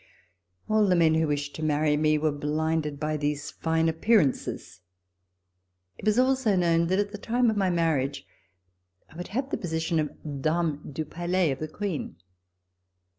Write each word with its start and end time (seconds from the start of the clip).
All 0.67 0.87
the 0.87 0.95
men 0.95 1.13
who 1.13 1.27
wished 1.27 1.53
to 1.57 1.63
marry 1.63 1.95
me 1.95 2.17
were 2.17 2.31
blinded 2.31 2.99
by 2.99 3.17
these 3.17 3.51
fine 3.51 3.87
appearances. 3.87 4.81
It 5.99 6.05
was 6.07 6.17
also 6.17 6.55
known 6.55 6.87
that, 6.87 6.97
at 6.97 7.11
the 7.11 7.19
time 7.19 7.51
of 7.51 7.55
my 7.55 7.69
marriage, 7.69 8.25
I 9.11 9.15
would 9.15 9.27
have 9.27 9.51
the 9.51 9.57
position 9.57 9.99
of 9.99 10.41
Dame 10.41 10.91
du 10.91 11.05
Palais 11.05 11.51
of 11.51 11.59
the 11.59 11.67
Queen. 11.67 12.15